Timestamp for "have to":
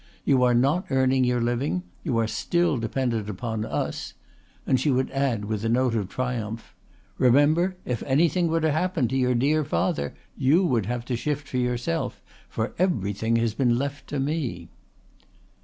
10.87-11.15